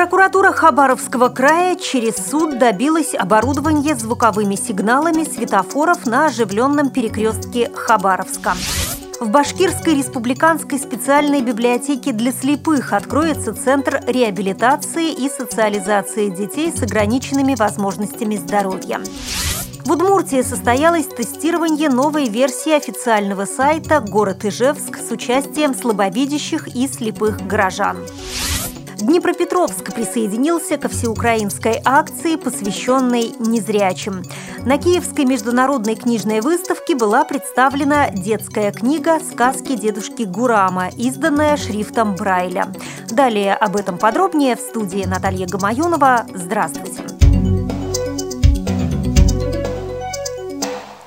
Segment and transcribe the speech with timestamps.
[0.00, 8.54] Прокуратура Хабаровского края через суд добилась оборудования звуковыми сигналами светофоров на оживленном перекрестке Хабаровска.
[9.20, 17.54] В Башкирской республиканской специальной библиотеке для слепых откроется Центр реабилитации и социализации детей с ограниченными
[17.54, 19.02] возможностями здоровья.
[19.84, 27.46] В Удмуртии состоялось тестирование новой версии официального сайта «Город Ижевск» с участием слабовидящих и слепых
[27.46, 27.98] горожан.
[29.00, 34.22] Днепропетровск присоединился ко всеукраинской акции, посвященной незрячим.
[34.64, 42.72] На Киевской международной книжной выставке была представлена детская книга «Сказки дедушки Гурама», изданная шрифтом Брайля.
[43.10, 46.26] Далее об этом подробнее в студии Наталья Гамаюнова.
[46.34, 47.09] Здравствуйте!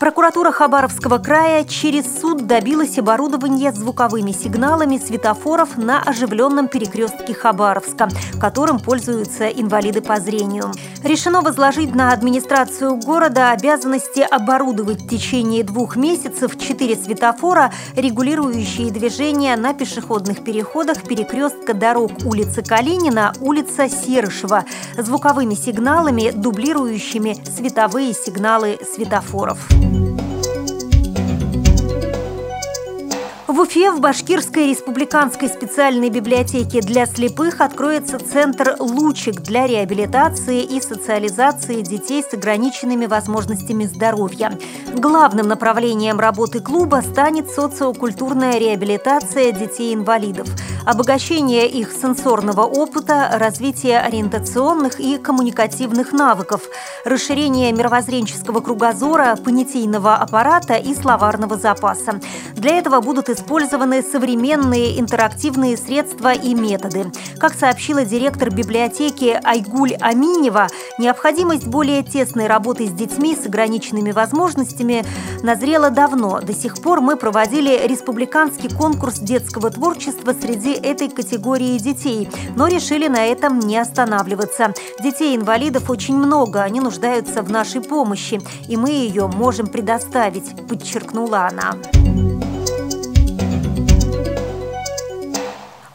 [0.00, 8.08] Прокуратура Хабаровского края через суд добилась оборудования звуковыми сигналами светофоров на оживленном перекрестке Хабаровска,
[8.40, 10.72] которым пользуются инвалиды по зрению.
[11.04, 19.54] Решено возложить на администрацию города обязанности оборудовать в течение двух месяцев четыре светофора, регулирующие движение
[19.56, 24.64] на пешеходных переходах перекрестка дорог улицы Калинина, улица Серышева,
[24.96, 29.58] звуковыми сигналами, дублирующими световые сигналы светофоров.
[33.50, 40.80] В Уфе в Башкирской республиканской специальной библиотеке для слепых откроется центр «Лучик» для реабилитации и
[40.80, 44.56] социализации детей с ограниченными возможностями здоровья.
[44.94, 50.48] Главным направлением работы клуба станет социокультурная реабилитация детей-инвалидов,
[50.84, 56.62] обогащение их сенсорного опыта, развитие ориентационных и коммуникативных навыков,
[57.04, 62.20] расширение мировоззренческого кругозора, понятийного аппарата и словарного запаса.
[62.54, 67.10] Для этого будут использованы современные интерактивные средства и методы.
[67.38, 75.04] Как сообщила директор библиотеки Айгуль Аминева, необходимость более тесной работы с детьми с ограниченными возможностями
[75.42, 76.40] назрела давно.
[76.40, 83.08] До сих пор мы проводили республиканский конкурс детского творчества среди этой категории детей, но решили
[83.08, 84.74] на этом не останавливаться.
[85.02, 92.29] Детей-инвалидов очень много, они нуждаются в нашей помощи, и мы ее можем предоставить, подчеркнула она.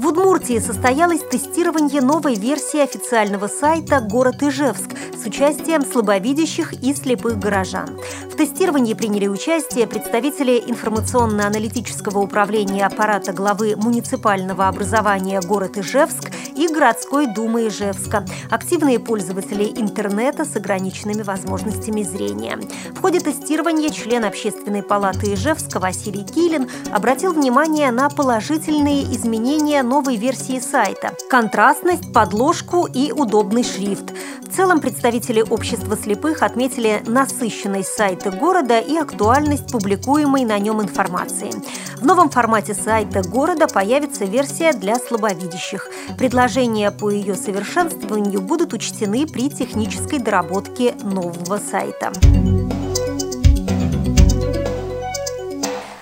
[0.00, 7.38] В Удмуртии состоялось тестирование новой версии официального сайта «Город Ижевск» с участием слабовидящих и слепых
[7.38, 7.98] горожан.
[8.32, 17.26] В тестировании приняли участие представители информационно-аналитического управления аппарата главы муниципального образования «Город Ижевск» и городской
[17.26, 22.58] думы Ижевска, активные пользователи интернета с ограниченными возможностями зрения.
[22.94, 30.14] В ходе тестирования член Общественной палаты Ижевска Василий Килин обратил внимание на положительные изменения новой
[30.14, 34.12] версии сайта– контрастность, подложку и удобный шрифт.
[34.40, 41.50] В целом представители общества слепых отметили насыщенность сайта города и актуальность публикуемой на нем информации.
[41.96, 45.88] В новом формате сайта города появится версия для слабовидящих.
[46.16, 52.12] Предложения по ее совершенствованию будут учтены при технической доработке нового сайта.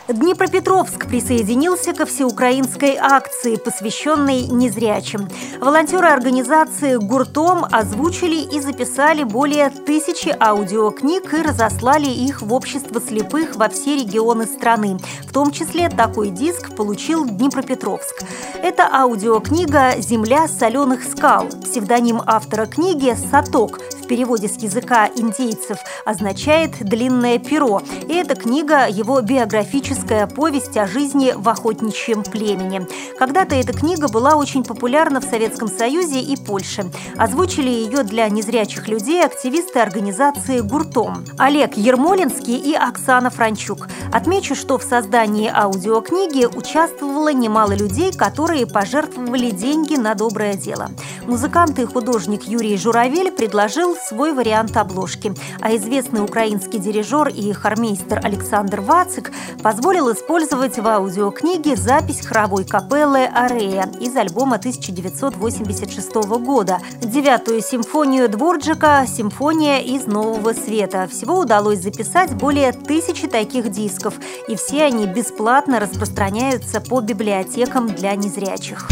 [0.08, 5.28] Днепропетровск присоединился ко всеукраинской акции, посвященной незрячим.
[5.60, 13.56] Волонтеры организации «Гуртом» озвучили и записали более тысячи аудиокниг и разослали их в общество слепых
[13.56, 14.98] во все регионы страны.
[15.26, 18.22] В том числе такой диск получил Днепропетровск.
[18.62, 21.48] Это аудиокнига «Земля соленых скал».
[21.48, 27.82] Псевдоним автора книги «Саток» переводе с языка индейцев означает «длинное перо».
[28.08, 32.88] И эта книга– его биографическая повесть о жизни в охотничьем племени.
[33.18, 36.90] Когда-то эта книга была очень популярна в Советском Союзе и Польше.
[37.16, 43.88] Озвучили ее для незрячих людей активисты организации «Гуртом» Олег Ермолинский и Оксана Франчук.
[44.12, 50.88] Отмечу, что в создании аудиокниги участвовало немало людей, которые пожертвовали деньги на доброе дело.
[51.26, 58.20] Музыкант и художник Юрий Журавель предложил свой вариант обложки, а известный украинский дирижер и хормейстер
[58.24, 67.60] Александр Вацик позволил использовать в аудиокниге запись хоровой капеллы «Арея» из альбома 1986 года, девятую
[67.60, 71.08] симфонию Дворджика «Симфония из Нового Света».
[71.10, 74.14] Всего удалось записать более тысячи таких дисков,
[74.48, 78.88] и все они бесплатно распространяются по библиотекам для незрячих.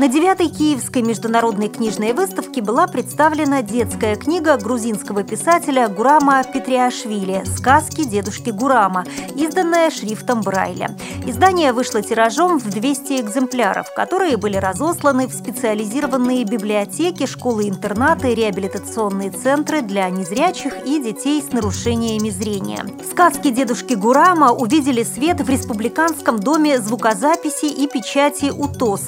[0.00, 8.04] На девятой Киевской международной книжной выставке была представлена детская книга грузинского писателя Гурама Петриашвили «Сказки
[8.04, 9.04] дедушки Гурама»,
[9.36, 10.96] изданная шрифтом Брайля.
[11.26, 19.82] Издание вышло тиражом в 200 экземпляров, которые были разосланы в специализированные библиотеки, школы-интернаты, реабилитационные центры
[19.82, 22.86] для незрячих и детей с нарушениями зрения.
[23.10, 29.02] Сказки дедушки Гурама увидели свет в Республиканском доме звукозаписи и печати УТОС,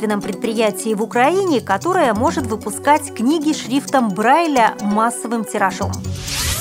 [0.00, 5.92] единственном предприятии в Украине, которое может выпускать книги шрифтом Брайля массовым тиражом.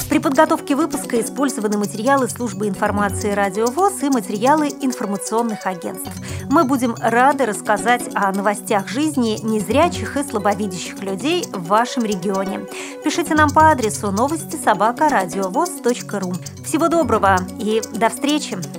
[0.10, 6.12] При подготовке выпуска использованы материалы службы информации «Радио ВОЗ» и материалы информационных агентств.
[6.50, 12.62] Мы будем рады рассказать о новостях жизни незрячих и слабовидящих людей в вашем регионе.
[13.04, 16.34] Пишите нам по адресу новости собака ру.
[16.66, 18.79] Всего доброго и до встречи!